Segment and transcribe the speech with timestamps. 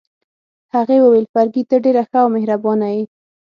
[0.75, 3.03] هغې وویل: فرګي، ته ډېره ښه او مهربانه يې.